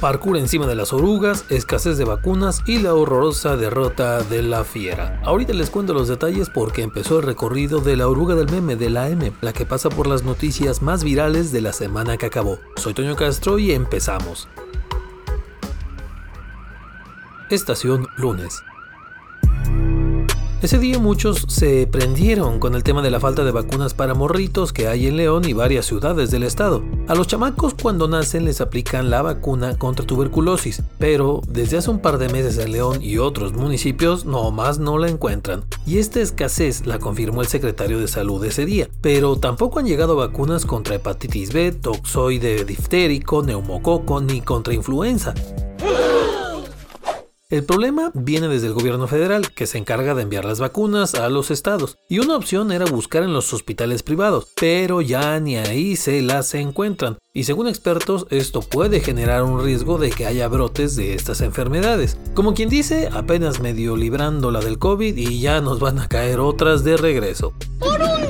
parkour 0.00 0.38
encima 0.38 0.66
de 0.66 0.74
las 0.74 0.92
orugas, 0.92 1.44
escasez 1.50 1.98
de 1.98 2.04
vacunas 2.04 2.62
y 2.66 2.78
la 2.78 2.94
horrorosa 2.94 3.56
derrota 3.56 4.22
de 4.22 4.42
la 4.42 4.64
fiera. 4.64 5.20
Ahorita 5.24 5.52
les 5.52 5.68
cuento 5.70 5.92
los 5.92 6.08
detalles 6.08 6.48
porque 6.48 6.82
empezó 6.82 7.18
el 7.18 7.26
recorrido 7.26 7.80
de 7.80 7.96
la 7.96 8.08
oruga 8.08 8.34
del 8.34 8.50
meme 8.50 8.76
de 8.76 8.88
la 8.88 9.10
M, 9.10 9.32
la 9.42 9.52
que 9.52 9.66
pasa 9.66 9.90
por 9.90 10.06
las 10.06 10.24
noticias 10.24 10.80
más 10.80 11.04
virales 11.04 11.52
de 11.52 11.60
la 11.60 11.74
semana 11.74 12.16
que 12.16 12.26
acabó. 12.26 12.58
Soy 12.76 12.94
Toño 12.94 13.14
Castro 13.14 13.58
y 13.58 13.72
empezamos. 13.72 14.48
Estación 17.50 18.08
lunes. 18.16 18.62
Ese 20.62 20.78
día 20.78 20.98
muchos 20.98 21.46
se 21.48 21.86
prendieron 21.86 22.58
con 22.58 22.74
el 22.74 22.82
tema 22.82 23.00
de 23.00 23.10
la 23.10 23.18
falta 23.18 23.44
de 23.44 23.50
vacunas 23.50 23.94
para 23.94 24.12
morritos 24.12 24.74
que 24.74 24.88
hay 24.88 25.06
en 25.06 25.16
León 25.16 25.46
y 25.48 25.54
varias 25.54 25.86
ciudades 25.86 26.30
del 26.30 26.42
estado. 26.42 26.84
A 27.08 27.14
los 27.14 27.28
chamacos 27.28 27.72
cuando 27.72 28.08
nacen 28.08 28.44
les 28.44 28.60
aplican 28.60 29.08
la 29.08 29.22
vacuna 29.22 29.78
contra 29.78 30.04
tuberculosis, 30.04 30.82
pero 30.98 31.40
desde 31.48 31.78
hace 31.78 31.88
un 31.88 32.00
par 32.00 32.18
de 32.18 32.28
meses 32.28 32.58
en 32.58 32.72
León 32.72 32.98
y 33.00 33.16
otros 33.16 33.54
municipios 33.54 34.26
no 34.26 34.50
más 34.50 34.78
no 34.78 34.98
la 34.98 35.08
encuentran. 35.08 35.64
Y 35.86 35.96
esta 35.96 36.20
escasez 36.20 36.84
la 36.84 36.98
confirmó 36.98 37.40
el 37.40 37.48
secretario 37.48 37.98
de 37.98 38.06
salud 38.06 38.44
ese 38.44 38.66
día, 38.66 38.90
pero 39.00 39.36
tampoco 39.36 39.78
han 39.78 39.86
llegado 39.86 40.14
vacunas 40.14 40.66
contra 40.66 40.96
hepatitis 40.96 41.54
B, 41.54 41.72
toxoide 41.72 42.66
diftérico, 42.66 43.42
neumococo 43.42 44.20
ni 44.20 44.42
contra 44.42 44.74
influenza. 44.74 45.32
El 47.50 47.64
problema 47.64 48.12
viene 48.14 48.46
desde 48.46 48.68
el 48.68 48.74
gobierno 48.74 49.08
federal, 49.08 49.50
que 49.50 49.66
se 49.66 49.76
encarga 49.76 50.14
de 50.14 50.22
enviar 50.22 50.44
las 50.44 50.60
vacunas 50.60 51.16
a 51.16 51.28
los 51.28 51.50
estados, 51.50 51.98
y 52.08 52.20
una 52.20 52.36
opción 52.36 52.70
era 52.70 52.84
buscar 52.84 53.24
en 53.24 53.32
los 53.32 53.52
hospitales 53.52 54.04
privados, 54.04 54.46
pero 54.54 55.00
ya 55.00 55.40
ni 55.40 55.56
ahí 55.56 55.96
se 55.96 56.22
las 56.22 56.54
encuentran, 56.54 57.18
y 57.34 57.42
según 57.42 57.66
expertos 57.66 58.28
esto 58.30 58.60
puede 58.60 59.00
generar 59.00 59.42
un 59.42 59.64
riesgo 59.64 59.98
de 59.98 60.10
que 60.10 60.26
haya 60.26 60.46
brotes 60.46 60.94
de 60.94 61.14
estas 61.14 61.40
enfermedades. 61.40 62.16
Como 62.34 62.54
quien 62.54 62.68
dice, 62.68 63.08
apenas 63.12 63.58
medio 63.58 63.96
librando 63.96 64.52
la 64.52 64.60
del 64.60 64.78
COVID 64.78 65.16
y 65.16 65.40
ya 65.40 65.60
nos 65.60 65.80
van 65.80 65.98
a 65.98 66.06
caer 66.06 66.38
otras 66.38 66.84
de 66.84 66.96
regreso. 66.98 67.52
¡Por 67.80 68.00
un 68.00 68.29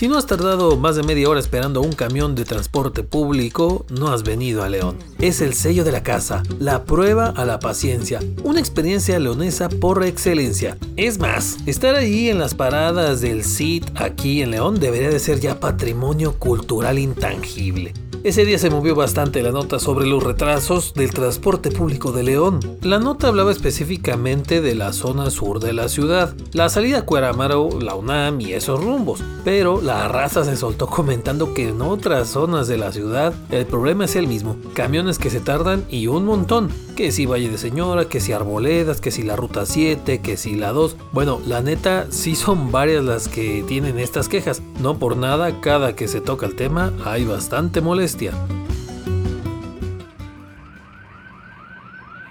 Si 0.00 0.08
no 0.08 0.16
has 0.16 0.24
tardado 0.24 0.78
más 0.78 0.96
de 0.96 1.02
media 1.02 1.28
hora 1.28 1.40
esperando 1.40 1.82
un 1.82 1.92
camión 1.92 2.34
de 2.34 2.46
transporte 2.46 3.02
público, 3.02 3.84
no 3.90 4.08
has 4.08 4.22
venido 4.22 4.62
a 4.62 4.70
León. 4.70 4.96
Es 5.18 5.42
el 5.42 5.52
sello 5.52 5.84
de 5.84 5.92
la 5.92 6.02
casa, 6.02 6.42
la 6.58 6.86
prueba 6.86 7.26
a 7.26 7.44
la 7.44 7.58
paciencia, 7.58 8.18
una 8.42 8.60
experiencia 8.60 9.18
leonesa 9.18 9.68
por 9.68 10.02
excelencia. 10.02 10.78
Es 10.96 11.18
más, 11.18 11.58
estar 11.66 11.96
ahí 11.96 12.30
en 12.30 12.38
las 12.38 12.54
paradas 12.54 13.20
del 13.20 13.44
CIT 13.44 13.90
aquí 13.94 14.40
en 14.40 14.52
León 14.52 14.80
debería 14.80 15.10
de 15.10 15.18
ser 15.18 15.38
ya 15.38 15.60
patrimonio 15.60 16.38
cultural 16.38 16.98
intangible. 16.98 17.92
Ese 18.22 18.44
día 18.44 18.58
se 18.58 18.68
movió 18.68 18.94
bastante 18.94 19.42
la 19.42 19.50
nota 19.50 19.78
sobre 19.78 20.06
los 20.06 20.22
retrasos 20.22 20.92
del 20.92 21.10
transporte 21.10 21.70
público 21.70 22.12
de 22.12 22.22
León. 22.22 22.60
La 22.82 22.98
nota 22.98 23.28
hablaba 23.28 23.50
específicamente 23.50 24.60
de 24.60 24.74
la 24.74 24.92
zona 24.92 25.30
sur 25.30 25.58
de 25.58 25.72
la 25.72 25.88
ciudad, 25.88 26.34
la 26.52 26.68
salida 26.68 26.98
a 26.98 27.02
Cueramaro, 27.06 27.70
la 27.80 27.94
UNAM 27.94 28.42
y 28.42 28.52
esos 28.52 28.84
rumbos, 28.84 29.22
pero 29.42 29.80
la 29.80 30.06
raza 30.08 30.44
se 30.44 30.58
soltó 30.58 30.86
comentando 30.86 31.54
que 31.54 31.70
en 31.70 31.80
otras 31.80 32.28
zonas 32.28 32.68
de 32.68 32.76
la 32.76 32.92
ciudad 32.92 33.32
el 33.48 33.64
problema 33.64 34.04
es 34.04 34.14
el 34.16 34.26
mismo, 34.26 34.56
camiones 34.74 35.18
que 35.18 35.30
se 35.30 35.40
tardan 35.40 35.86
y 35.88 36.06
un 36.06 36.26
montón, 36.26 36.68
que 36.96 37.12
si 37.12 37.24
Valle 37.24 37.48
de 37.48 37.56
Señora, 37.56 38.04
que 38.04 38.20
si 38.20 38.32
Arboledas, 38.32 39.00
que 39.00 39.10
si 39.10 39.22
la 39.22 39.36
Ruta 39.36 39.64
7, 39.64 40.20
que 40.20 40.36
si 40.36 40.56
la 40.56 40.72
2, 40.72 40.94
bueno, 41.12 41.40
la 41.46 41.62
neta 41.62 42.06
sí 42.10 42.36
son 42.36 42.70
varias 42.70 43.02
las 43.02 43.28
que 43.28 43.64
tienen 43.66 43.98
estas 43.98 44.28
quejas, 44.28 44.60
no 44.78 44.98
por 44.98 45.16
nada 45.16 45.62
cada 45.62 45.96
que 45.96 46.06
se 46.06 46.20
toca 46.20 46.44
el 46.44 46.54
tema 46.54 46.92
hay 47.06 47.24
bastante 47.24 47.80
molestia 47.80 48.09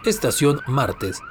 Estación 0.05 0.61
martes. 0.67 1.21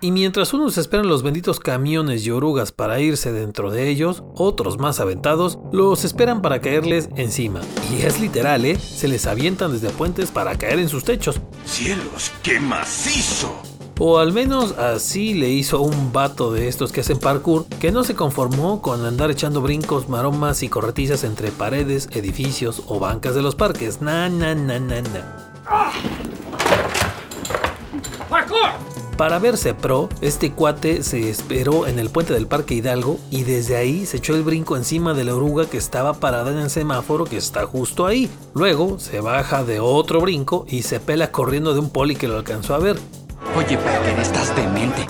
Y 0.00 0.12
mientras 0.12 0.54
unos 0.54 0.78
esperan 0.78 1.08
los 1.08 1.24
benditos 1.24 1.58
camiones 1.58 2.24
y 2.24 2.30
orugas 2.30 2.70
para 2.70 3.00
irse 3.00 3.32
dentro 3.32 3.70
de 3.70 3.88
ellos, 3.88 4.22
otros 4.34 4.78
más 4.78 5.00
aventados 5.00 5.58
los 5.72 6.04
esperan 6.04 6.40
para 6.40 6.60
caerles 6.60 7.08
encima. 7.16 7.60
Y 7.90 8.02
es 8.02 8.20
literal, 8.20 8.64
¿eh? 8.64 8.76
Se 8.78 9.08
les 9.08 9.26
avientan 9.26 9.72
desde 9.72 9.90
puentes 9.90 10.30
para 10.30 10.56
caer 10.56 10.78
en 10.78 10.88
sus 10.88 11.02
techos. 11.02 11.40
¡Cielos, 11.64 12.30
qué 12.44 12.60
macizo! 12.60 13.77
O 14.00 14.18
al 14.18 14.32
menos 14.32 14.72
así 14.78 15.34
le 15.34 15.48
hizo 15.48 15.80
un 15.80 16.12
vato 16.12 16.52
de 16.52 16.68
estos 16.68 16.92
que 16.92 17.00
hacen 17.00 17.18
parkour 17.18 17.66
que 17.80 17.90
no 17.90 18.04
se 18.04 18.14
conformó 18.14 18.80
con 18.80 19.04
andar 19.04 19.30
echando 19.30 19.60
brincos, 19.60 20.08
maromas 20.08 20.62
y 20.62 20.68
corretizas 20.68 21.24
entre 21.24 21.50
paredes, 21.50 22.08
edificios 22.12 22.82
o 22.86 23.00
bancas 23.00 23.34
de 23.34 23.42
los 23.42 23.56
parques. 23.56 24.00
Na, 24.00 24.28
na, 24.28 24.54
na, 24.54 24.78
na, 24.78 25.02
na. 25.02 25.44
Para 29.16 29.40
verse 29.40 29.74
pro, 29.74 30.08
este 30.20 30.52
cuate 30.52 31.02
se 31.02 31.28
esperó 31.28 31.88
en 31.88 31.98
el 31.98 32.08
puente 32.08 32.32
del 32.32 32.46
Parque 32.46 32.74
Hidalgo 32.74 33.18
y 33.32 33.42
desde 33.42 33.74
ahí 33.74 34.06
se 34.06 34.18
echó 34.18 34.36
el 34.36 34.44
brinco 34.44 34.76
encima 34.76 35.12
de 35.12 35.24
la 35.24 35.34
oruga 35.34 35.66
que 35.66 35.76
estaba 35.76 36.14
parada 36.14 36.52
en 36.52 36.58
el 36.58 36.70
semáforo 36.70 37.24
que 37.24 37.36
está 37.36 37.66
justo 37.66 38.06
ahí. 38.06 38.30
Luego 38.54 39.00
se 39.00 39.20
baja 39.20 39.64
de 39.64 39.80
otro 39.80 40.20
brinco 40.20 40.66
y 40.68 40.82
se 40.82 41.00
pela 41.00 41.32
corriendo 41.32 41.74
de 41.74 41.80
un 41.80 41.90
poli 41.90 42.14
que 42.14 42.28
lo 42.28 42.36
alcanzó 42.36 42.76
a 42.76 42.78
ver. 42.78 42.96
Oye, 43.58 43.76
Parker, 43.76 44.20
estás 44.20 44.54
demente. 44.54 45.07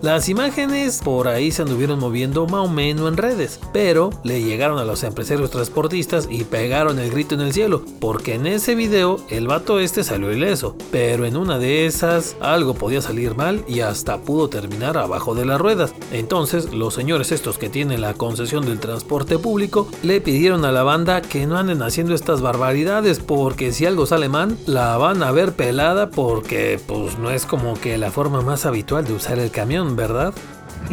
Las 0.00 0.28
imágenes 0.28 1.00
por 1.02 1.26
ahí 1.26 1.50
se 1.50 1.62
anduvieron 1.62 1.98
moviendo 1.98 2.46
más 2.46 2.68
o 2.68 2.70
menos 2.70 3.08
en 3.08 3.16
redes, 3.16 3.58
pero 3.72 4.10
le 4.22 4.40
llegaron 4.40 4.78
a 4.78 4.84
los 4.84 5.02
empresarios 5.02 5.50
transportistas 5.50 6.28
y 6.30 6.44
pegaron 6.44 7.00
el 7.00 7.10
grito 7.10 7.34
en 7.34 7.40
el 7.40 7.52
cielo, 7.52 7.82
porque 7.98 8.34
en 8.34 8.46
ese 8.46 8.76
video 8.76 9.18
el 9.28 9.48
vato 9.48 9.80
este 9.80 10.04
salió 10.04 10.32
ileso, 10.32 10.76
pero 10.92 11.26
en 11.26 11.36
una 11.36 11.58
de 11.58 11.86
esas 11.86 12.36
algo 12.40 12.74
podía 12.74 13.02
salir 13.02 13.34
mal 13.34 13.64
y 13.66 13.80
hasta 13.80 14.18
pudo 14.18 14.48
terminar 14.48 14.96
abajo 14.96 15.34
de 15.34 15.44
las 15.44 15.60
ruedas. 15.60 15.92
Entonces 16.12 16.72
los 16.72 16.94
señores 16.94 17.32
estos 17.32 17.58
que 17.58 17.68
tienen 17.68 18.00
la 18.00 18.14
concesión 18.14 18.64
del 18.64 18.78
transporte 18.78 19.36
público 19.36 19.88
le 20.04 20.20
pidieron 20.20 20.64
a 20.64 20.70
la 20.70 20.84
banda 20.84 21.22
que 21.22 21.44
no 21.48 21.58
anden 21.58 21.82
haciendo 21.82 22.14
estas 22.14 22.40
barbaridades, 22.40 23.18
porque 23.18 23.72
si 23.72 23.84
algo 23.84 24.06
sale 24.06 24.28
mal, 24.28 24.56
la 24.64 24.96
van 24.96 25.24
a 25.24 25.32
ver 25.32 25.54
pelada 25.54 26.10
porque 26.10 26.78
pues 26.86 27.18
no 27.18 27.32
es 27.32 27.46
como 27.46 27.74
que 27.74 27.98
la 27.98 28.12
forma 28.12 28.42
más 28.42 28.64
habitual 28.64 29.04
de 29.04 29.14
usar 29.14 29.40
el 29.40 29.50
camión. 29.50 29.87
¿Verdad? 29.96 30.34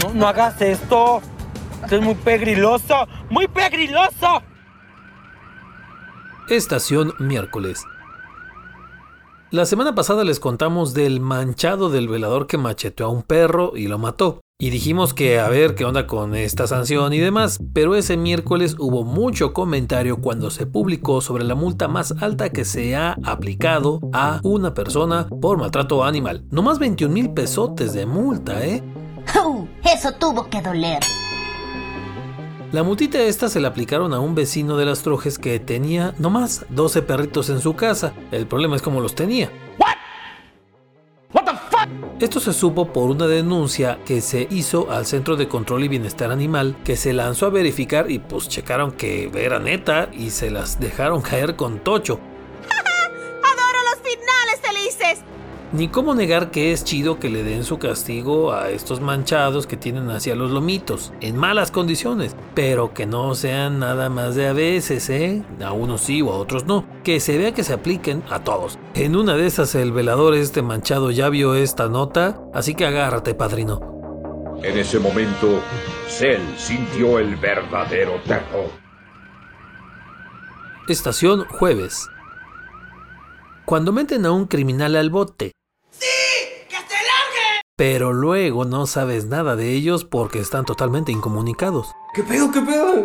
No, 0.04 0.14
no 0.14 0.28
hagas 0.28 0.62
esto. 0.62 1.22
Esto 1.84 1.96
es 1.96 2.02
muy 2.02 2.16
pegriloso. 2.16 3.08
¡Muy 3.30 3.48
pegriloso! 3.48 4.42
Estación 6.50 7.14
miércoles. 7.20 7.84
La 9.52 9.66
semana 9.66 9.96
pasada 9.96 10.24
les 10.24 10.40
contamos 10.40 10.94
del 10.94 11.20
manchado 11.20 11.90
del 11.90 12.08
velador 12.08 12.48
que 12.48 12.58
macheteó 12.58 13.06
a 13.06 13.10
un 13.10 13.24
perro 13.24 13.74
y 13.76 13.88
lo 13.88 13.98
mató. 13.98 14.42
Y 14.58 14.70
dijimos 14.70 15.14
que 15.14 15.38
a 15.38 15.50
ver 15.50 15.76
qué 15.76 15.84
onda 15.84 16.08
con 16.08 16.34
esta 16.34 16.66
sanción 16.66 17.12
y 17.12 17.20
demás, 17.20 17.60
pero 17.74 17.94
ese 17.94 18.16
miércoles 18.16 18.78
hubo 18.80 19.04
mucho 19.04 19.52
comentario 19.52 20.22
cuando 20.22 20.50
se 20.50 20.66
publicó 20.66 21.20
sobre 21.20 21.44
la 21.44 21.56
multa 21.56 21.90
más 21.90 22.14
alta 22.22 22.50
que 22.52 22.64
se 22.64 22.96
ha 22.96 23.18
aplicado 23.26 24.00
a 24.14 24.40
una 24.44 24.74
persona 24.74 25.28
por 25.42 25.58
maltrato 25.58 26.06
animal. 26.06 26.46
No 26.52 26.62
más 26.62 26.80
21 26.80 27.14
mil 27.14 27.34
pesotes 27.34 27.92
de 27.92 28.06
multa, 28.06 28.66
¿eh? 28.66 28.82
Eso 29.84 30.14
tuvo 30.14 30.50
que 30.50 30.62
doler. 30.62 31.00
La 32.72 32.84
multita 32.84 33.20
esta 33.20 33.50
se 33.50 33.60
la 33.60 33.68
aplicaron 33.68 34.14
a 34.14 34.22
un 34.22 34.36
vecino 34.36 34.78
de 34.78 34.86
las 34.86 35.02
Trojes 35.02 35.38
que 35.38 35.60
tenía 35.60 36.16
nomás 36.18 36.66
12 36.70 37.02
perritos 37.02 37.50
en 37.50 37.60
su 37.60 37.76
casa. 37.76 38.14
El 38.32 38.48
problema 38.48 38.78
es 38.78 38.82
cómo 38.82 39.02
los 39.02 39.16
tenía. 39.16 39.52
Esto 42.18 42.40
se 42.40 42.54
supo 42.54 42.94
por 42.94 43.10
una 43.10 43.28
denuncia 43.28 44.00
que 44.06 44.22
se 44.22 44.48
hizo 44.50 44.90
al 44.90 45.06
Centro 45.06 45.36
de 45.36 45.50
Control 45.50 45.84
y 45.84 45.90
Bienestar 45.90 46.32
Animal, 46.32 46.78
que 46.86 46.96
se 46.96 47.12
lanzó 47.12 47.48
a 47.48 47.50
verificar 47.50 48.10
y 48.10 48.20
pues 48.20 48.48
checaron 48.48 48.94
que 48.94 49.30
era 49.36 49.60
neta 49.60 50.10
y 50.14 50.30
se 50.30 50.50
las 50.50 50.80
dejaron 50.80 51.22
caer 51.30 51.58
con 51.58 51.80
tocho. 51.80 52.22
¡Adoro 53.44 53.80
los 53.92 54.00
finales 54.00 54.62
felices! 54.62 55.26
Ni 55.74 55.90
cómo 55.90 56.16
negar 56.16 56.52
que 56.52 56.72
es 56.72 56.86
chido 56.86 57.20
que 57.20 57.30
le 57.30 57.44
den 57.44 57.66
su 57.66 57.80
castigo 57.80 58.54
a 58.54 58.70
estos 58.70 59.02
manchados 59.02 59.68
que 59.68 59.76
tienen 59.76 60.10
hacia 60.10 60.36
los 60.36 60.52
lomitos, 60.52 61.12
en 61.20 61.36
malas 61.36 61.70
condiciones, 61.70 62.34
pero 62.54 62.94
que 62.94 63.06
no 63.06 63.36
sean 63.36 63.80
nada 63.80 64.10
más 64.10 64.36
de 64.36 64.48
a 64.48 64.54
veces, 64.54 65.10
¿eh? 65.10 65.44
A 65.62 65.74
unos 65.74 66.00
sí 66.00 66.22
o 66.22 66.32
a 66.32 66.38
otros 66.38 66.64
no. 66.64 66.86
Que 67.04 67.20
se 67.20 67.38
vea 67.38 67.54
que 67.54 67.66
se 67.66 67.74
apliquen 67.74 68.24
a 68.30 68.40
todos. 68.40 68.80
En 68.98 69.18
una 69.18 69.36
de 69.36 69.46
esas 69.46 69.76
el 69.76 69.92
velador 69.92 70.36
este 70.36 70.62
manchado 70.62 71.12
ya 71.12 71.28
vio 71.28 71.54
esta 71.54 71.90
nota, 71.90 72.40
así 72.54 72.76
que 72.76 72.86
agárrate, 72.86 73.36
padrino. 73.36 73.82
En 74.64 74.78
ese 74.78 75.00
momento, 75.00 75.62
Cell 76.08 76.42
sintió 76.56 77.20
el 77.20 77.36
verdadero 77.36 78.22
terror. 78.26 78.72
Estación 80.88 81.44
jueves. 81.44 82.08
Cuando 83.66 83.92
meten 83.92 84.26
a 84.26 84.32
un 84.32 84.46
criminal 84.46 84.96
al 84.96 85.10
bote, 85.10 85.52
pero 87.76 88.14
luego 88.14 88.64
no 88.64 88.88
sabes 88.88 89.26
nada 89.26 89.58
de 89.58 89.74
ellos 89.74 90.06
porque 90.06 90.40
están 90.40 90.64
totalmente 90.64 91.12
incomunicados. 91.12 91.92
¿Qué 92.14 92.24
pedo, 92.24 92.50
qué 92.50 92.62
pedo? 92.62 93.04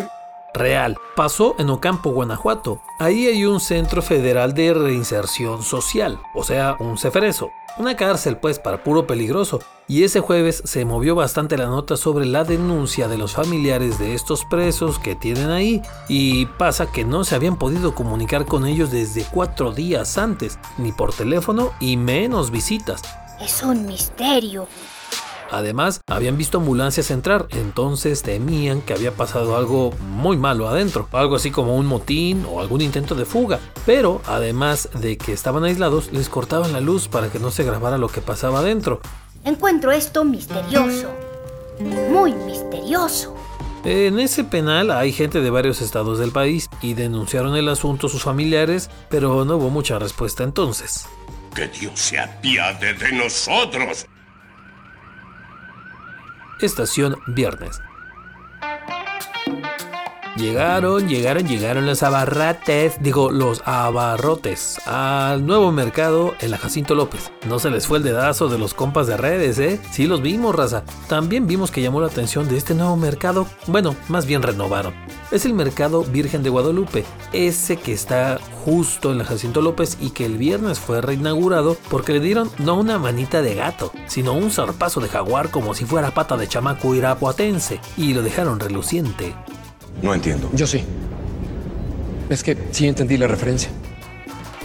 Real. 0.55 0.97
Pasó 1.17 1.55
en 1.59 1.71
Ocampo, 1.71 2.11
Guanajuato. 2.11 2.81
Ahí 2.99 3.27
hay 3.27 3.45
un 3.45 3.61
Centro 3.61 4.03
Federal 4.03 4.55
de 4.55 4.75
Reinserción 4.75 5.63
Social, 5.63 6.21
o 6.35 6.45
sea, 6.45 6.77
un 6.79 6.99
ceferezo. 6.99 7.51
Una 7.79 7.97
cárcel 7.97 8.37
pues 8.37 8.59
para 8.59 8.83
puro 8.83 9.07
peligroso. 9.07 9.61
Y 9.87 10.05
ese 10.05 10.21
jueves 10.21 10.63
se 10.65 10.85
movió 10.85 11.15
bastante 11.15 11.57
la 11.57 11.67
nota 11.67 11.97
sobre 11.97 12.27
la 12.27 12.45
denuncia 12.45 13.09
de 13.09 13.19
los 13.19 13.33
familiares 13.33 13.99
de 13.99 14.15
estos 14.15 14.45
presos 14.45 14.99
que 14.99 15.17
tienen 15.17 15.51
ahí. 15.51 15.83
Y 16.09 16.47
pasa 16.47 16.91
que 16.93 17.05
no 17.05 17.25
se 17.25 17.35
habían 17.35 17.57
podido 17.57 17.95
comunicar 17.95 18.45
con 18.45 18.67
ellos 18.67 18.91
desde 18.91 19.25
cuatro 19.25 19.73
días 19.73 20.19
antes, 20.19 20.59
ni 20.79 20.93
por 20.93 21.13
teléfono 21.13 21.73
y 21.81 21.97
menos 21.97 22.51
visitas. 22.51 23.03
Es 23.41 23.63
un 23.63 23.87
misterio. 23.87 24.69
Además, 25.51 26.01
habían 26.07 26.37
visto 26.37 26.59
ambulancias 26.59 27.11
entrar, 27.11 27.47
entonces 27.51 28.23
temían 28.23 28.83
que 28.83 28.93
había 28.93 29.13
pasado 29.13 29.57
algo 29.57 29.93
muy 30.01 30.37
malo 30.37 30.69
adentro, 30.69 31.09
algo 31.13 31.37
así 31.37 31.51
como 31.51 31.77
un 31.77 31.87
motín 31.87 32.47
o 32.49 32.61
algún 32.61 32.81
intento 32.81 33.15
de 33.15 33.25
fuga. 33.25 33.59
Pero, 33.85 34.23
además 34.27 34.89
de 34.95 35.19
que 35.19 35.33
estaban 35.33 35.65
aislados, 35.65 36.13
les 36.13 36.29
cortaban 36.29 36.73
la 36.73 36.81
luz 36.81 37.09
para 37.09 37.31
que 37.31 37.39
no 37.39 37.51
se 37.51 37.65
grabara 37.65 37.99
lo 37.99 38.09
que 38.09 38.21
pasaba 38.21 38.61
adentro. 38.61 39.01
Encuentro 39.45 39.91
esto 39.91 40.25
misterioso. 40.25 41.11
Muy 42.11 42.33
misterioso. 42.33 43.35
En 43.85 44.21
ese 44.21 44.45
penal 44.45 44.91
hay 44.91 45.13
gente 45.13 45.41
de 45.41 45.49
varios 45.49 45.81
estados 45.81 46.19
del 46.19 46.33
país 46.33 46.69
y 46.83 46.93
denunciaron 46.93 47.57
el 47.57 47.69
asunto 47.71 48.11
sus 48.11 48.23
familiares, 48.23 48.91
pero 49.09 49.47
no 49.47 49.57
hubo 49.57 49.71
mucha 49.71 49.99
respuesta 49.99 50.45
entonces. 50.45 51.07
Que 51.55 51.67
Dios 51.69 51.99
se 51.99 52.21
apiade 52.21 52.93
de 52.93 53.13
nosotros. 53.13 54.07
Estación 56.61 57.17
Viernes. 57.27 57.81
Llegaron, 60.37 61.09
llegaron, 61.09 61.49
llegaron 61.49 61.87
los 61.87 62.05
abarrates, 62.05 63.03
digo, 63.03 63.33
los 63.33 63.63
abarrotes, 63.67 64.79
al 64.87 65.45
nuevo 65.45 65.73
mercado 65.73 66.35
en 66.41 66.53
la 66.53 66.59
Jacinto 66.59 66.95
López. 66.95 67.33
No 67.49 67.59
se 67.59 67.71
les 67.71 67.87
fue 67.89 67.99
el 67.99 68.05
dedazo 68.05 68.49
de 68.49 68.57
los 68.57 68.73
compas 68.73 69.09
de 69.09 69.17
redes, 69.17 69.59
¿eh? 69.59 69.81
Sí 69.91 70.07
los 70.07 70.23
vimos, 70.23 70.55
raza. 70.55 70.85
También 71.09 71.49
vimos 71.49 71.73
que 71.73 71.83
llamó 71.83 72.01
la 72.01 72.07
atención 72.07 72.49
de 72.49 72.57
este 72.57 72.75
nuevo 72.75 72.97
mercado. 72.97 73.47
Bueno, 73.67 73.97
más 74.09 74.25
bien 74.25 74.43
renovaron. 74.43 74.95
Es 75.33 75.47
el 75.47 75.53
mercado 75.53 76.05
Virgen 76.05 76.45
de 76.45 76.51
Guadalupe, 76.51 77.05
ese 77.33 77.77
que 77.77 77.93
está 77.93 78.39
justo 78.65 79.11
en 79.11 79.19
la 79.19 79.25
Jacinto 79.25 79.61
López 79.61 79.97
y 80.01 80.11
que 80.11 80.27
el 80.27 80.39
viernes 80.39 80.79
fue 80.79 81.01
reinaugurado 81.01 81.77
porque 81.91 82.13
le 82.13 82.21
dieron 82.21 82.51
no 82.59 82.77
una 82.77 82.99
manita 82.99 83.43
de 83.43 83.57
gato, 83.57 83.93
sino 84.07 84.33
un 84.35 84.51
zarpazo 84.51 85.01
de 85.01 85.09
jaguar 85.09 85.51
como 85.51 85.75
si 85.75 85.85
fuera 85.85 86.15
pata 86.15 86.37
de 86.37 86.47
chamaco 86.47 86.95
irapuatense 86.95 87.81
y 87.97 88.15
lo 88.15 88.23
dejaron 88.23 88.61
reluciente. 88.61 89.35
No 90.03 90.15
entiendo. 90.15 90.51
Yo 90.55 90.67
sí. 90.67 90.83
Es 92.29 92.43
que 92.43 92.57
sí 92.71 92.87
entendí 92.87 93.17
la 93.17 93.27
referencia. 93.27 93.71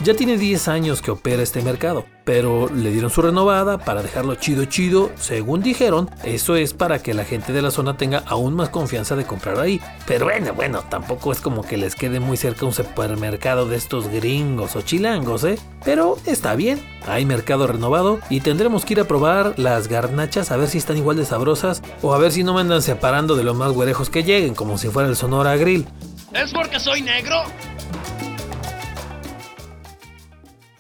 Ya 0.04 0.14
tiene 0.14 0.38
10 0.38 0.68
años 0.68 1.02
que 1.02 1.10
opera 1.10 1.42
este 1.42 1.62
mercado, 1.62 2.06
pero 2.26 2.70
le 2.70 2.92
dieron 2.92 3.10
su 3.10 3.22
renovada 3.22 3.78
para 3.78 4.04
dejarlo 4.04 4.36
chido 4.36 4.66
chido, 4.66 5.10
según 5.16 5.64
dijeron, 5.64 6.10
eso 6.24 6.58
es 6.58 6.74
para 6.74 7.00
que 7.00 7.14
la 7.14 7.24
gente 7.24 7.54
de 7.54 7.62
la 7.62 7.72
zona 7.72 7.96
tenga 7.96 8.22
aún 8.28 8.56
más 8.56 8.70
confianza 8.70 9.16
de 9.16 9.26
comprar 9.26 9.58
ahí. 9.58 9.80
Pero 10.06 10.26
bueno, 10.26 10.54
bueno, 10.54 10.84
tampoco 10.90 11.32
es 11.32 11.40
como 11.40 11.64
que 11.64 11.78
les 11.78 11.96
quede 11.96 12.20
muy 12.20 12.36
cerca 12.36 12.66
un 12.66 12.74
supermercado 12.74 13.68
de 13.68 13.78
estos 13.78 14.10
gringos 14.10 14.76
o 14.76 14.82
chilangos, 14.82 15.46
¿eh? 15.46 15.58
Pero 15.86 16.18
está 16.26 16.56
bien, 16.56 16.80
hay 17.08 17.26
mercado 17.26 17.66
renovado 17.66 18.20
y 18.30 18.42
tendremos 18.42 18.84
que 18.84 18.94
ir 18.94 19.00
a 19.00 19.06
probar 19.06 19.54
las 19.58 19.88
garnachas 19.88 20.52
a 20.52 20.58
ver 20.58 20.68
si 20.68 20.78
están 20.78 20.98
igual 20.98 21.16
de 21.16 21.26
sabrosas 21.26 21.82
o 22.02 22.14
a 22.14 22.18
ver 22.18 22.34
si 22.34 22.44
no 22.44 22.54
me 22.54 22.62
andan 22.62 22.82
separando 22.82 23.36
de 23.36 23.44
los 23.44 23.56
más 23.56 23.72
güerejos 23.72 24.10
que 24.10 24.24
lleguen, 24.24 24.56
como 24.56 24.78
si 24.78 24.90
fuera 24.90 25.08
el 25.08 25.16
Sonora 25.16 25.56
Grill. 25.56 25.88
¿Es 26.34 26.52
porque 26.52 26.82
soy 26.82 27.02
negro? 27.02 27.44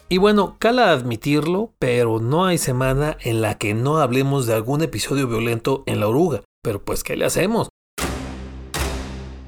Y 0.07 0.19
bueno, 0.19 0.57
cala 0.59 0.91
admitirlo, 0.91 1.73
pero 1.79 2.19
no 2.19 2.45
hay 2.45 2.59
semana 2.59 3.17
en 3.21 3.41
la 3.41 3.57
que 3.57 3.73
no 3.73 3.97
hablemos 3.97 4.45
de 4.45 4.53
algún 4.53 4.83
episodio 4.83 5.27
violento 5.27 5.81
en 5.87 5.99
la 5.99 6.07
oruga. 6.07 6.43
Pero 6.63 6.79
pues, 6.79 7.03
¿qué 7.03 7.15
le 7.15 7.25
hacemos? 7.25 7.69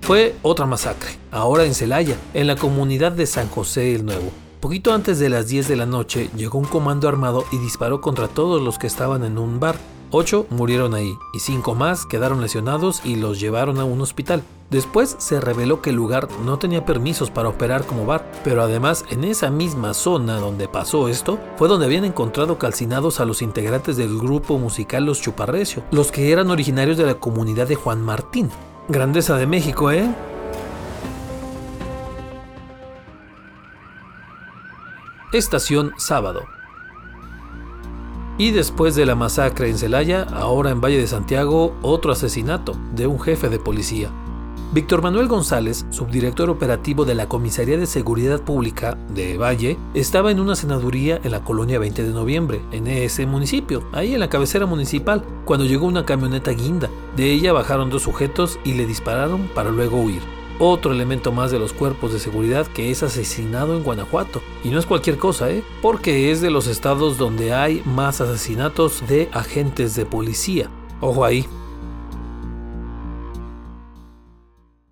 Fue 0.02 0.36
otra 0.42 0.66
masacre, 0.66 1.12
ahora 1.30 1.64
en 1.66 1.76
Celaya, 1.76 2.16
en 2.34 2.48
la 2.48 2.56
comunidad 2.56 3.12
de 3.12 3.28
San 3.28 3.50
José 3.50 3.94
el 3.94 4.06
Nuevo. 4.06 4.32
Poquito 4.60 4.94
antes 4.94 5.20
de 5.20 5.30
las 5.30 5.48
10 5.48 5.68
de 5.68 5.76
la 5.76 5.86
noche 5.86 6.32
llegó 6.36 6.58
un 6.58 6.66
comando 6.66 7.08
armado 7.08 7.46
y 7.52 7.60
disparó 7.60 8.02
contra 8.02 8.28
todos 8.28 8.60
los 8.60 8.80
que 8.80 8.88
estaban 8.88 9.24
en 9.24 9.38
un 9.38 9.60
bar. 9.60 9.76
Ocho 10.10 10.46
murieron 10.50 10.94
ahí 10.94 11.18
y 11.34 11.40
cinco 11.40 11.76
más 11.76 12.06
quedaron 12.06 12.42
lesionados 12.42 13.02
y 13.04 13.18
los 13.18 13.42
llevaron 13.42 13.78
a 13.80 13.84
un 13.84 14.00
hospital. 14.00 14.42
Después 14.70 15.18
se 15.20 15.42
reveló 15.42 15.82
que 15.82 15.90
el 15.90 15.98
lugar 15.98 16.30
no 16.46 16.60
tenía 16.60 16.86
permisos 16.86 17.30
para 17.30 17.50
operar 17.50 17.86
como 17.86 18.06
bar, 18.06 18.30
pero 18.44 18.62
además 18.62 19.04
en 19.10 19.26
esa 19.26 19.50
misma 19.50 19.94
zona 19.94 20.38
donde 20.38 20.70
pasó 20.70 21.10
esto 21.10 21.40
fue 21.58 21.68
donde 21.68 21.86
habían 21.86 22.06
encontrado 22.06 22.58
calcinados 22.58 23.20
a 23.20 23.26
los 23.26 23.42
integrantes 23.42 23.98
del 23.98 24.18
grupo 24.18 24.58
musical 24.58 25.06
Los 25.06 25.22
Chuparrecio, 25.22 25.84
los 25.92 26.12
que 26.12 26.32
eran 26.32 26.52
originarios 26.52 26.98
de 26.98 27.06
la 27.06 27.16
comunidad 27.16 27.68
de 27.68 27.76
Juan 27.76 28.02
Martín. 28.02 28.50
Grandeza 28.88 29.36
de 29.36 29.46
México, 29.46 29.92
¿eh? 29.92 30.10
Estación 35.34 35.92
Sábado. 35.98 36.57
Y 38.38 38.52
después 38.52 38.96
de 38.96 39.06
la 39.08 39.16
masacre 39.16 39.68
en 39.68 39.78
Celaya, 39.78 40.22
ahora 40.24 40.70
en 40.70 40.80
Valle 40.80 41.00
de 41.00 41.08
Santiago, 41.08 41.76
otro 41.82 42.12
asesinato 42.12 42.76
de 42.94 43.08
un 43.08 43.20
jefe 43.20 43.50
de 43.50 43.58
policía. 43.58 44.12
Víctor 44.74 45.02
Manuel 45.02 45.28
González, 45.28 45.86
subdirector 45.90 46.50
operativo 46.50 47.06
de 47.06 47.16
la 47.16 47.28
Comisaría 47.28 47.78
de 47.78 47.88
Seguridad 47.88 48.42
Pública 48.42 48.98
de 49.16 49.38
Valle, 49.38 49.78
estaba 49.94 50.30
en 50.30 50.40
una 50.40 50.56
senaduría 50.56 51.20
en 51.24 51.32
la 51.32 51.44
colonia 51.44 51.80
20 51.80 52.04
de 52.04 52.14
noviembre, 52.14 52.62
en 52.72 52.86
ese 52.88 53.26
municipio, 53.26 53.88
ahí 53.92 54.14
en 54.14 54.20
la 54.20 54.30
cabecera 54.30 54.66
municipal, 54.66 55.24
cuando 55.46 55.66
llegó 55.66 55.88
una 55.88 56.06
camioneta 56.06 56.52
guinda. 56.52 56.90
De 57.16 57.32
ella 57.32 57.54
bajaron 57.54 57.90
dos 57.90 58.04
sujetos 58.04 58.60
y 58.66 58.74
le 58.74 58.86
dispararon 58.86 59.48
para 59.56 59.72
luego 59.72 59.98
huir. 59.98 60.37
Otro 60.60 60.92
elemento 60.92 61.32
más 61.32 61.52
de 61.52 61.60
los 61.60 61.72
cuerpos 61.72 62.14
de 62.14 62.20
seguridad 62.20 62.66
que 62.66 62.90
es 62.90 63.04
asesinado 63.04 63.76
en 63.76 63.84
Guanajuato. 63.84 64.42
Y 64.64 64.70
no 64.70 64.80
es 64.80 64.88
cualquier 64.88 65.18
cosa, 65.18 65.52
¿eh? 65.52 65.64
Porque 65.84 66.32
es 66.32 66.42
de 66.42 66.50
los 66.50 66.66
estados 66.66 67.20
donde 67.20 67.54
hay 67.54 67.84
más 67.86 68.22
asesinatos 68.22 69.08
de 69.08 69.30
agentes 69.34 69.96
de 69.96 70.06
policía. 70.06 70.70
Ojo 71.00 71.24
ahí. 71.26 71.46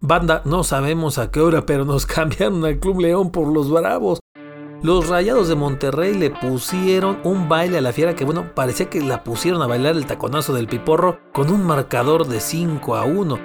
Banda, 0.01 0.43
no 0.45 0.63
sabemos 0.63 1.17
a 1.17 1.31
qué 1.31 1.41
hora, 1.41 1.65
pero 1.65 1.83
nos 1.83 2.05
cambiaron 2.05 2.63
al 2.63 2.79
Club 2.79 3.01
León 3.01 3.31
por 3.31 3.51
los 3.51 3.71
Bravos. 3.71 4.19
Los 4.83 5.07
Rayados 5.07 5.47
de 5.47 5.55
Monterrey 5.55 6.13
le 6.13 6.29
pusieron 6.29 7.17
un 7.23 7.49
baile 7.49 7.79
a 7.79 7.81
la 7.81 7.91
fiera 7.91 8.13
que, 8.13 8.23
bueno, 8.23 8.53
parecía 8.53 8.87
que 8.87 9.01
la 9.01 9.23
pusieron 9.23 9.63
a 9.63 9.67
bailar 9.67 9.95
el 9.95 10.05
taconazo 10.05 10.53
del 10.53 10.67
piporro 10.67 11.21
con 11.33 11.49
un 11.49 11.65
marcador 11.65 12.27
de 12.27 12.39
5 12.39 12.95
a 12.95 13.05
1. 13.05 13.39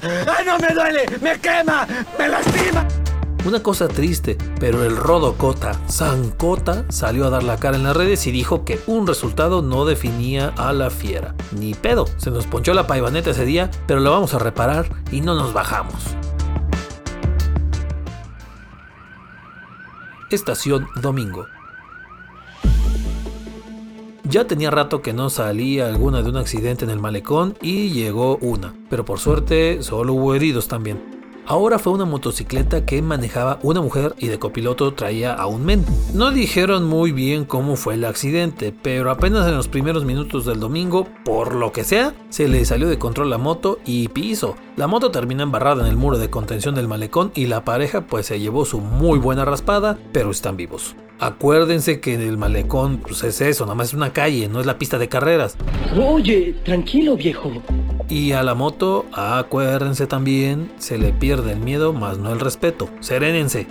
¡Ay, 0.02 0.44
no 0.46 0.58
me 0.58 0.68
duele! 0.68 1.18
¡Me 1.20 1.38
quema! 1.38 1.86
¡Me 2.18 2.28
lastima! 2.28 2.86
Una 3.44 3.62
cosa 3.62 3.88
triste, 3.88 4.36
pero 4.58 4.84
el 4.84 4.96
Rodo 4.96 5.34
Cota, 5.38 5.72
San 5.88 6.30
Cota, 6.30 6.84
salió 6.90 7.26
a 7.26 7.30
dar 7.30 7.42
la 7.42 7.56
cara 7.56 7.76
en 7.76 7.84
las 7.84 7.96
redes 7.96 8.26
y 8.26 8.32
dijo 8.32 8.64
que 8.66 8.78
un 8.86 9.06
resultado 9.06 9.62
no 9.62 9.86
definía 9.86 10.52
a 10.58 10.72
la 10.74 10.90
fiera. 10.90 11.34
Ni 11.52 11.74
pedo, 11.74 12.06
se 12.18 12.30
nos 12.30 12.46
ponchó 12.46 12.74
la 12.74 12.86
paivaneta 12.86 13.30
ese 13.30 13.46
día, 13.46 13.70
pero 13.86 14.00
lo 14.00 14.10
vamos 14.10 14.34
a 14.34 14.38
reparar 14.38 14.90
y 15.10 15.22
no 15.22 15.34
nos 15.34 15.54
bajamos. 15.54 15.94
Estación 20.30 20.86
Domingo. 21.00 21.46
Ya 24.30 24.46
tenía 24.46 24.70
rato 24.70 25.02
que 25.02 25.12
no 25.12 25.28
salía 25.28 25.88
alguna 25.88 26.22
de 26.22 26.30
un 26.30 26.36
accidente 26.36 26.84
en 26.84 26.92
el 26.92 27.00
malecón 27.00 27.58
y 27.60 27.90
llegó 27.90 28.36
una, 28.36 28.72
pero 28.88 29.04
por 29.04 29.18
suerte 29.18 29.82
solo 29.82 30.12
hubo 30.12 30.36
heridos 30.36 30.68
también. 30.68 31.02
Ahora 31.46 31.80
fue 31.80 31.92
una 31.94 32.04
motocicleta 32.04 32.86
que 32.86 33.02
manejaba 33.02 33.58
una 33.64 33.80
mujer 33.80 34.14
y 34.18 34.28
de 34.28 34.38
copiloto 34.38 34.94
traía 34.94 35.34
a 35.34 35.46
un 35.46 35.64
men. 35.64 35.84
No 36.14 36.30
dijeron 36.30 36.84
muy 36.84 37.10
bien 37.10 37.44
cómo 37.44 37.74
fue 37.74 37.94
el 37.94 38.04
accidente, 38.04 38.72
pero 38.82 39.10
apenas 39.10 39.48
en 39.48 39.56
los 39.56 39.66
primeros 39.66 40.04
minutos 40.04 40.44
del 40.44 40.60
domingo, 40.60 41.08
por 41.24 41.56
lo 41.56 41.72
que 41.72 41.82
sea, 41.82 42.14
se 42.28 42.46
le 42.46 42.64
salió 42.64 42.88
de 42.88 43.00
control 43.00 43.30
la 43.30 43.38
moto 43.38 43.80
y 43.84 44.06
piso. 44.06 44.54
La 44.76 44.86
moto 44.86 45.10
terminó 45.10 45.42
embarrada 45.42 45.82
en 45.82 45.88
el 45.88 45.96
muro 45.96 46.18
de 46.18 46.30
contención 46.30 46.76
del 46.76 46.86
malecón 46.86 47.32
y 47.34 47.46
la 47.46 47.64
pareja 47.64 48.06
pues 48.06 48.26
se 48.26 48.38
llevó 48.38 48.64
su 48.64 48.78
muy 48.78 49.18
buena 49.18 49.44
raspada, 49.44 49.98
pero 50.12 50.30
están 50.30 50.56
vivos. 50.56 50.94
Acuérdense 51.20 52.00
que 52.00 52.14
en 52.14 52.22
el 52.22 52.38
malecón 52.38 52.98
pues 52.98 53.22
es 53.24 53.42
eso, 53.42 53.64
nada 53.66 53.74
más 53.74 53.88
es 53.88 53.94
una 53.94 54.14
calle, 54.14 54.48
no 54.48 54.58
es 54.58 54.64
la 54.64 54.78
pista 54.78 54.96
de 54.96 55.10
carreras. 55.10 55.54
Oye, 55.94 56.56
tranquilo, 56.64 57.14
viejo. 57.14 57.52
Y 58.08 58.32
a 58.32 58.42
la 58.42 58.54
moto, 58.54 59.04
acuérdense 59.12 60.06
también, 60.06 60.72
se 60.78 60.96
le 60.96 61.12
pierde 61.12 61.52
el 61.52 61.60
miedo, 61.60 61.92
más 61.92 62.16
no 62.16 62.32
el 62.32 62.40
respeto. 62.40 62.88
Serénense. 63.00 63.66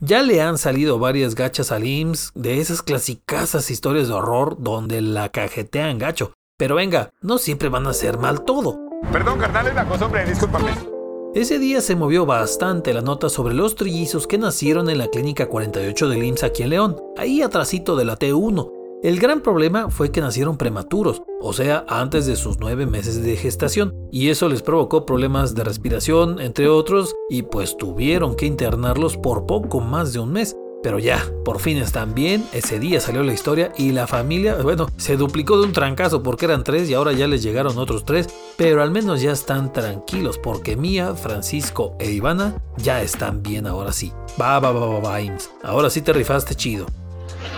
Ya 0.00 0.22
le 0.22 0.42
han 0.42 0.58
salido 0.58 0.98
varias 0.98 1.34
gachas 1.34 1.72
al 1.72 1.86
IMSS 1.86 2.32
de 2.34 2.60
esas 2.60 2.82
clasicasas 2.82 3.70
historias 3.70 4.08
de 4.08 4.14
horror 4.14 4.56
donde 4.58 5.00
la 5.00 5.30
cajetean 5.30 5.98
gacho. 5.98 6.34
Pero 6.58 6.74
venga, 6.74 7.10
no 7.22 7.38
siempre 7.38 7.70
van 7.70 7.86
a 7.86 7.90
hacer 7.90 8.18
mal 8.18 8.44
todo. 8.44 8.78
Perdón, 9.10 9.38
carnal, 9.38 9.66
es 9.66 9.74
la 9.74 9.86
costumbre, 9.86 10.26
discúlpame. 10.26 10.93
Ese 11.34 11.58
día 11.58 11.80
se 11.80 11.96
movió 11.96 12.26
bastante 12.26 12.94
la 12.94 13.00
nota 13.00 13.28
sobre 13.28 13.54
los 13.54 13.74
trillizos 13.74 14.28
que 14.28 14.38
nacieron 14.38 14.88
en 14.88 14.98
la 14.98 15.08
clínica 15.08 15.48
48 15.48 16.08
del 16.08 16.22
IMSS 16.22 16.44
aquí 16.44 16.62
en 16.62 16.70
León, 16.70 16.96
ahí 17.16 17.42
atrásito 17.42 17.96
de 17.96 18.04
la 18.04 18.16
T1. 18.16 18.70
El 19.02 19.18
gran 19.18 19.40
problema 19.40 19.90
fue 19.90 20.12
que 20.12 20.20
nacieron 20.20 20.56
prematuros, 20.56 21.22
o 21.40 21.52
sea, 21.52 21.84
antes 21.88 22.26
de 22.26 22.36
sus 22.36 22.60
nueve 22.60 22.86
meses 22.86 23.20
de 23.20 23.36
gestación, 23.36 23.96
y 24.12 24.28
eso 24.28 24.48
les 24.48 24.62
provocó 24.62 25.04
problemas 25.06 25.56
de 25.56 25.64
respiración, 25.64 26.40
entre 26.40 26.68
otros, 26.68 27.12
y 27.28 27.42
pues 27.42 27.76
tuvieron 27.76 28.36
que 28.36 28.46
internarlos 28.46 29.16
por 29.16 29.44
poco 29.44 29.80
más 29.80 30.12
de 30.12 30.20
un 30.20 30.30
mes. 30.30 30.56
Pero 30.84 30.98
ya, 30.98 31.26
por 31.46 31.60
fin 31.60 31.78
están 31.78 32.12
bien, 32.14 32.46
ese 32.52 32.78
día 32.78 33.00
salió 33.00 33.22
la 33.22 33.32
historia 33.32 33.72
y 33.78 33.92
la 33.92 34.06
familia, 34.06 34.56
bueno, 34.56 34.90
se 34.98 35.16
duplicó 35.16 35.56
de 35.56 35.64
un 35.64 35.72
trancazo 35.72 36.22
porque 36.22 36.44
eran 36.44 36.62
tres 36.62 36.90
y 36.90 36.94
ahora 36.94 37.12
ya 37.12 37.26
les 37.26 37.42
llegaron 37.42 37.78
otros 37.78 38.04
tres, 38.04 38.28
pero 38.58 38.82
al 38.82 38.90
menos 38.90 39.22
ya 39.22 39.32
están 39.32 39.72
tranquilos 39.72 40.36
porque 40.36 40.76
Mía, 40.76 41.14
Francisco 41.14 41.96
e 41.98 42.10
Ivana 42.10 42.62
ya 42.76 43.00
están 43.00 43.42
bien 43.42 43.66
ahora 43.66 43.92
sí. 43.92 44.12
Va, 44.38 44.60
va, 44.60 44.72
va, 44.72 44.86
va, 44.86 45.00
va. 45.00 45.18
Ahora 45.62 45.88
sí 45.88 46.02
te 46.02 46.12
rifaste 46.12 46.54
chido. 46.54 46.84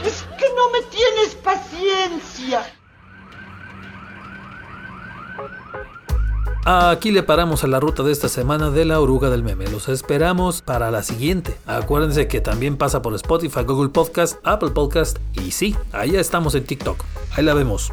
Es 0.04 0.25
que 0.38 0.47
no 0.54 0.71
me 0.71 0.83
tienes 0.83 1.35
paciencia. 1.35 2.75
Aquí 6.68 7.12
le 7.12 7.23
paramos 7.23 7.62
a 7.62 7.68
la 7.68 7.78
ruta 7.78 8.02
de 8.02 8.11
esta 8.11 8.28
semana 8.28 8.70
de 8.73 8.85
la 8.85 9.00
oruga 9.00 9.30
del 9.30 9.44
meme. 9.44 9.68
Los 9.68 9.88
esperamos 9.88 10.62
para 10.62 10.90
la 10.90 11.04
siguiente. 11.04 11.56
Acuérdense 11.64 12.26
que 12.26 12.40
también 12.40 12.76
pasa 12.76 13.02
por 13.02 13.14
Spotify, 13.14 13.62
Google 13.62 13.90
Podcast, 13.90 14.40
Apple 14.42 14.70
Podcast 14.70 15.18
y 15.35 15.52
sí, 15.52 15.76
allá 15.92 16.18
estamos 16.18 16.56
en 16.56 16.64
TikTok. 16.64 17.04
Ahí 17.37 17.44
la 17.44 17.54
vemos. 17.54 17.92